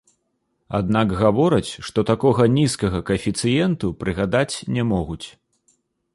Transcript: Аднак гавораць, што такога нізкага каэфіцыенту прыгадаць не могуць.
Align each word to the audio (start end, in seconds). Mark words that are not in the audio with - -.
Аднак 0.77 1.07
гавораць, 1.19 1.71
што 1.89 2.05
такога 2.11 2.47
нізкага 2.57 3.03
каэфіцыенту 3.11 3.93
прыгадаць 4.01 4.53
не 4.75 4.83
могуць. 4.95 5.25